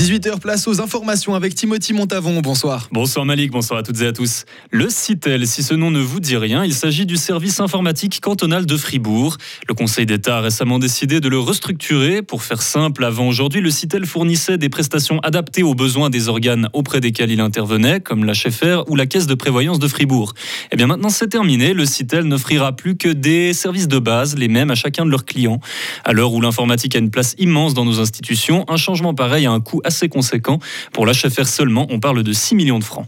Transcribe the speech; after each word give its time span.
18h, 0.00 0.38
place 0.38 0.66
aux 0.66 0.80
informations 0.80 1.34
avec 1.34 1.54
Timothy 1.54 1.92
Montavon. 1.92 2.40
Bonsoir. 2.40 2.88
Bonsoir 2.90 3.26
Malik, 3.26 3.50
bonsoir 3.50 3.80
à 3.80 3.82
toutes 3.82 4.00
et 4.00 4.06
à 4.06 4.14
tous. 4.14 4.46
Le 4.70 4.88
CITEL, 4.88 5.46
si 5.46 5.62
ce 5.62 5.74
nom 5.74 5.90
ne 5.90 6.00
vous 6.00 6.20
dit 6.20 6.38
rien, 6.38 6.64
il 6.64 6.72
s'agit 6.72 7.04
du 7.04 7.18
service 7.18 7.60
informatique 7.60 8.18
cantonal 8.22 8.64
de 8.64 8.78
Fribourg. 8.78 9.36
Le 9.68 9.74
Conseil 9.74 10.06
d'État 10.06 10.38
a 10.38 10.40
récemment 10.40 10.78
décidé 10.78 11.20
de 11.20 11.28
le 11.28 11.38
restructurer. 11.38 12.22
Pour 12.22 12.42
faire 12.44 12.62
simple, 12.62 13.04
avant 13.04 13.28
aujourd'hui, 13.28 13.60
le 13.60 13.68
CITEL 13.68 14.06
fournissait 14.06 14.56
des 14.56 14.70
prestations 14.70 15.18
adaptées 15.18 15.62
aux 15.62 15.74
besoins 15.74 16.08
des 16.08 16.30
organes 16.30 16.70
auprès 16.72 17.00
desquels 17.00 17.30
il 17.30 17.42
intervenait, 17.42 18.00
comme 18.00 18.24
la 18.24 18.32
HFR 18.32 18.84
ou 18.88 18.96
la 18.96 19.04
Caisse 19.04 19.26
de 19.26 19.34
prévoyance 19.34 19.78
de 19.78 19.86
Fribourg. 19.86 20.32
Eh 20.72 20.76
bien 20.76 20.86
maintenant, 20.86 21.10
c'est 21.10 21.28
terminé. 21.28 21.74
Le 21.74 21.84
CITEL 21.84 22.24
n'offrira 22.24 22.74
plus 22.74 22.96
que 22.96 23.10
des 23.10 23.52
services 23.52 23.88
de 23.88 23.98
base, 23.98 24.34
les 24.38 24.48
mêmes 24.48 24.70
à 24.70 24.76
chacun 24.76 25.04
de 25.04 25.10
leurs 25.10 25.26
clients. 25.26 25.60
À 26.06 26.14
l'heure 26.14 26.32
où 26.32 26.40
l'informatique 26.40 26.96
a 26.96 27.00
une 27.00 27.10
place 27.10 27.34
immense 27.36 27.74
dans 27.74 27.84
nos 27.84 28.00
institutions, 28.00 28.64
un 28.66 28.78
changement 28.78 29.12
pareil 29.12 29.44
a 29.44 29.50
un 29.50 29.60
coût 29.60 29.82
assez 29.90 30.08
conséquent. 30.08 30.60
Pour 30.92 31.04
l'HFR 31.04 31.46
seulement, 31.46 31.86
on 31.90 31.98
parle 31.98 32.22
de 32.22 32.32
6 32.32 32.54
millions 32.54 32.78
de 32.78 32.84
francs. 32.84 33.06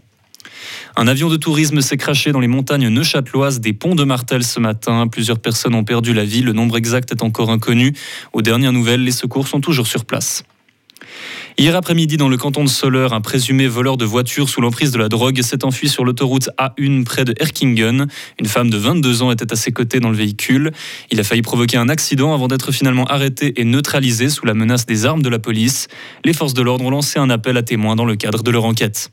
Un 0.96 1.06
avion 1.06 1.30
de 1.30 1.36
tourisme 1.36 1.80
s'est 1.80 1.96
craché 1.96 2.32
dans 2.32 2.41
les 2.41 2.48
montagnes 2.48 2.88
neuchâteloises 2.88 3.60
des 3.60 3.72
ponts 3.72 3.95
de 3.95 4.05
Martel 4.05 4.42
ce 4.42 4.58
matin. 4.58 5.06
Plusieurs 5.06 5.38
personnes 5.38 5.74
ont 5.74 5.84
perdu 5.84 6.12
la 6.12 6.24
vie. 6.24 6.42
Le 6.42 6.52
nombre 6.52 6.77
exact 6.77 7.12
est 7.12 7.22
encore 7.22 7.50
inconnu. 7.50 7.95
Aux 8.32 8.42
dernières 8.42 8.72
nouvelles, 8.72 9.05
les 9.05 9.12
secours 9.12 9.46
sont 9.46 9.60
toujours 9.60 9.86
sur 9.86 10.05
place. 10.05 10.45
Hier 11.58 11.76
après-midi, 11.76 12.16
dans 12.16 12.28
le 12.28 12.36
canton 12.36 12.64
de 12.64 12.68
Soleure, 12.68 13.12
un 13.12 13.20
présumé 13.20 13.66
voleur 13.66 13.96
de 13.96 14.04
voitures 14.04 14.48
sous 14.48 14.60
l'emprise 14.60 14.90
de 14.90 14.98
la 14.98 15.08
drogue 15.08 15.42
s'est 15.42 15.64
enfui 15.64 15.88
sur 15.88 16.04
l'autoroute 16.04 16.48
A1 16.58 17.04
près 17.04 17.24
de 17.24 17.34
Erkingen. 17.38 18.06
Une 18.40 18.46
femme 18.46 18.70
de 18.70 18.76
22 18.76 19.22
ans 19.22 19.30
était 19.30 19.52
à 19.52 19.56
ses 19.56 19.70
côtés 19.70 20.00
dans 20.00 20.08
le 20.08 20.16
véhicule. 20.16 20.72
Il 21.10 21.20
a 21.20 21.24
failli 21.24 21.42
provoquer 21.42 21.76
un 21.76 21.88
accident 21.88 22.32
avant 22.32 22.48
d'être 22.48 22.72
finalement 22.72 23.04
arrêté 23.04 23.60
et 23.60 23.64
neutralisé 23.64 24.30
sous 24.30 24.46
la 24.46 24.54
menace 24.54 24.86
des 24.86 25.04
armes 25.04 25.22
de 25.22 25.28
la 25.28 25.38
police. 25.38 25.88
Les 26.24 26.32
forces 26.32 26.54
de 26.54 26.62
l'ordre 26.62 26.84
ont 26.84 26.90
lancé 26.90 27.18
un 27.18 27.30
appel 27.30 27.56
à 27.56 27.62
témoins 27.62 27.96
dans 27.96 28.06
le 28.06 28.16
cadre 28.16 28.42
de 28.42 28.50
leur 28.50 28.64
enquête. 28.64 29.10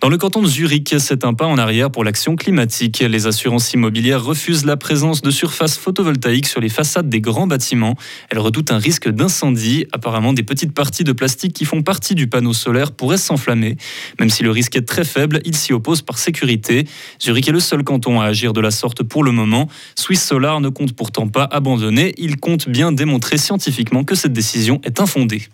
Dans 0.00 0.10
le 0.10 0.16
canton 0.16 0.42
de 0.42 0.46
Zurich, 0.46 0.94
c'est 1.00 1.24
un 1.24 1.34
pas 1.34 1.46
en 1.46 1.58
arrière 1.58 1.90
pour 1.90 2.04
l'action 2.04 2.36
climatique. 2.36 3.00
Les 3.00 3.26
assurances 3.26 3.72
immobilières 3.72 4.22
refusent 4.22 4.64
la 4.64 4.76
présence 4.76 5.22
de 5.22 5.30
surfaces 5.32 5.76
photovoltaïques 5.76 6.46
sur 6.46 6.60
les 6.60 6.68
façades 6.68 7.08
des 7.08 7.20
grands 7.20 7.48
bâtiments. 7.48 7.96
Elles 8.30 8.38
redoutent 8.38 8.70
un 8.70 8.78
risque 8.78 9.08
d'incendie. 9.08 9.86
Apparemment, 9.90 10.32
des 10.32 10.44
petites 10.44 10.72
parties 10.72 11.02
de 11.02 11.10
plastique 11.10 11.52
qui 11.52 11.64
font 11.64 11.82
partie 11.82 12.14
du 12.14 12.28
panneau 12.28 12.52
solaire 12.52 12.92
pourraient 12.92 13.18
s'enflammer. 13.18 13.76
Même 14.20 14.30
si 14.30 14.44
le 14.44 14.52
risque 14.52 14.76
est 14.76 14.86
très 14.86 15.04
faible, 15.04 15.40
ils 15.44 15.56
s'y 15.56 15.72
opposent 15.72 16.02
par 16.02 16.18
sécurité. 16.18 16.86
Zurich 17.20 17.48
est 17.48 17.52
le 17.52 17.58
seul 17.58 17.82
canton 17.82 18.20
à 18.20 18.26
agir 18.26 18.52
de 18.52 18.60
la 18.60 18.70
sorte 18.70 19.02
pour 19.02 19.24
le 19.24 19.32
moment. 19.32 19.68
Swiss 19.96 20.22
Solar 20.22 20.60
ne 20.60 20.68
compte 20.68 20.92
pourtant 20.92 21.26
pas 21.26 21.48
abandonner. 21.50 22.14
Il 22.18 22.36
compte 22.36 22.68
bien 22.68 22.92
démontrer 22.92 23.36
scientifiquement 23.36 24.04
que 24.04 24.14
cette 24.14 24.32
décision 24.32 24.80
est 24.84 25.00
infondée. 25.00 25.48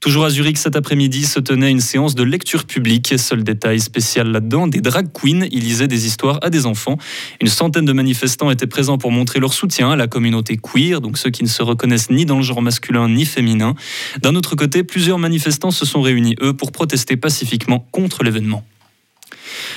Toujours 0.00 0.24
à 0.24 0.30
Zurich 0.30 0.58
cet 0.58 0.76
après-midi 0.76 1.24
se 1.24 1.40
tenait 1.40 1.72
une 1.72 1.80
séance 1.80 2.14
de 2.14 2.22
lecture 2.22 2.66
publique. 2.66 3.18
Seul 3.18 3.42
détail 3.42 3.80
spécial 3.80 4.30
là-dedans, 4.30 4.68
des 4.68 4.80
drag 4.80 5.08
queens 5.12 5.46
y 5.50 5.58
lisaient 5.58 5.88
des 5.88 6.06
histoires 6.06 6.38
à 6.40 6.50
des 6.50 6.66
enfants. 6.66 6.98
Une 7.40 7.48
centaine 7.48 7.84
de 7.84 7.92
manifestants 7.92 8.52
étaient 8.52 8.68
présents 8.68 8.96
pour 8.96 9.10
montrer 9.10 9.40
leur 9.40 9.52
soutien 9.52 9.90
à 9.90 9.96
la 9.96 10.06
communauté 10.06 10.56
queer, 10.56 11.00
donc 11.00 11.18
ceux 11.18 11.30
qui 11.30 11.42
ne 11.42 11.48
se 11.48 11.64
reconnaissent 11.64 12.10
ni 12.10 12.26
dans 12.26 12.36
le 12.36 12.44
genre 12.44 12.62
masculin 12.62 13.08
ni 13.08 13.24
féminin. 13.24 13.74
D'un 14.22 14.36
autre 14.36 14.54
côté, 14.54 14.84
plusieurs 14.84 15.18
manifestants 15.18 15.72
se 15.72 15.84
sont 15.84 16.00
réunis, 16.00 16.36
eux, 16.42 16.52
pour 16.52 16.70
protester 16.70 17.16
pacifiquement 17.16 17.88
contre 17.90 18.22
l'événement. 18.22 18.64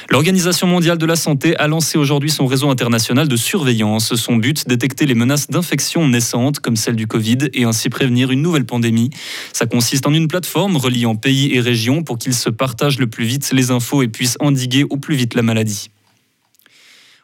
L'Organisation 0.09 0.67
mondiale 0.67 0.97
de 0.97 1.05
la 1.05 1.15
santé 1.15 1.55
a 1.57 1.67
lancé 1.67 1.97
aujourd'hui 1.97 2.29
son 2.29 2.45
réseau 2.45 2.69
international 2.69 3.27
de 3.27 3.35
surveillance. 3.35 4.15
Son 4.15 4.35
but, 4.35 4.67
détecter 4.67 5.05
les 5.05 5.15
menaces 5.15 5.47
d'infections 5.47 6.07
naissantes 6.07 6.59
comme 6.59 6.75
celle 6.75 6.95
du 6.95 7.07
Covid 7.07 7.49
et 7.53 7.63
ainsi 7.63 7.89
prévenir 7.89 8.31
une 8.31 8.41
nouvelle 8.41 8.65
pandémie. 8.65 9.09
Ça 9.53 9.65
consiste 9.65 10.07
en 10.07 10.13
une 10.13 10.27
plateforme 10.27 10.77
reliant 10.77 11.15
pays 11.15 11.53
et 11.53 11.59
régions 11.59 12.03
pour 12.03 12.17
qu'ils 12.17 12.33
se 12.33 12.49
partagent 12.49 12.99
le 12.99 13.07
plus 13.07 13.25
vite 13.25 13.51
les 13.53 13.71
infos 13.71 14.01
et 14.01 14.07
puissent 14.07 14.37
endiguer 14.39 14.83
au 14.89 14.97
plus 14.97 15.15
vite 15.15 15.35
la 15.35 15.43
maladie. 15.43 15.90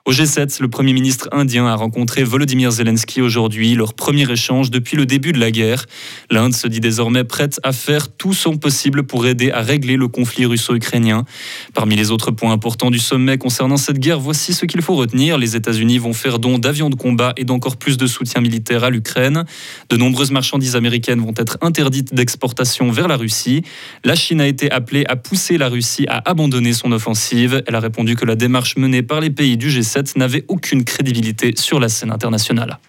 Au 0.08 0.14
G7, 0.14 0.62
le 0.62 0.70
Premier 0.70 0.94
ministre 0.94 1.28
indien 1.34 1.68
a 1.68 1.76
rencontré 1.76 2.24
Volodymyr 2.24 2.72
Zelensky 2.72 3.22
aujourd'hui, 3.22 3.76
leur 3.76 3.94
premier 3.94 4.32
échange 4.32 4.72
depuis 4.72 4.96
le 4.96 5.06
début 5.06 5.34
de 5.34 5.38
la 5.38 5.52
guerre. 5.52 5.86
L'Inde 6.32 6.56
se 6.56 6.70
dit 6.70 6.80
désormais 6.80 7.26
prête 7.26 7.60
à 7.64 7.74
faire 7.74 8.08
tout 8.08 8.34
son 8.34 8.56
possible 8.56 9.04
pour 9.04 9.28
aider 9.28 9.52
à 9.52 9.60
régler 9.60 9.98
le 9.98 10.08
conflit 10.08 10.46
russo-ukrainien. 10.46 11.26
Parmi 11.74 11.98
les 11.98 12.10
autres 12.10 12.32
points 12.32 12.54
importants 12.54 12.90
du 12.90 13.00
sommet 13.00 13.38
concernant 13.38 13.76
cette 13.76 14.00
guerre, 14.00 14.22
voici 14.22 14.54
ce 14.54 14.66
qu'il 14.66 14.82
faut 14.82 14.96
retenir. 14.96 15.38
Les 15.38 15.58
États-Unis 15.58 15.98
vont 15.98 16.14
faire 16.14 16.40
don 16.40 16.58
d'avions 16.58 16.90
de 16.90 16.96
combat 16.96 17.34
et 17.36 17.44
d'encore 17.44 17.76
plus 17.76 17.98
de 17.98 18.08
soutien 18.08 18.40
militaire 18.40 18.86
à 18.86 18.90
l'Ukraine. 18.90 19.44
De 19.90 19.98
nombreuses 19.98 20.32
marchandises 20.32 20.78
américaines 20.78 21.20
vont 21.20 21.34
être 21.36 21.58
interdites 21.60 22.14
d'exportation 22.14 22.92
vers 22.92 23.10
la 23.10 23.18
Russie. 23.18 23.62
La 24.06 24.16
Chine 24.16 24.40
a 24.40 24.48
été 24.48 24.72
appelée 24.72 25.04
à 25.10 25.18
pousser 25.18 25.58
la 25.58 25.68
Russie 25.68 26.06
à 26.08 26.22
abandonner 26.30 26.72
son 26.72 26.94
offensive. 26.94 27.62
Elle 27.68 27.76
a 27.76 27.82
répondu 27.82 28.16
que 28.16 28.24
la 28.24 28.38
démarche 28.38 28.78
menée 28.78 29.04
par 29.04 29.20
les 29.20 29.32
pays 29.32 29.58
du 29.58 29.70
G7 29.70 29.97
n'avait 30.16 30.46
aucune 30.48 30.84
crédibilité 30.84 31.54
sur 31.58 31.80
la 31.80 31.90
scène 31.90 32.12
internationale. 32.12 32.80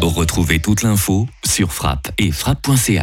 Retrouvez 0.00 0.60
toute 0.60 0.82
l'info 0.82 1.26
sur 1.44 1.72
frappe 1.72 2.10
et 2.18 2.32
frappe.ch. 2.32 3.00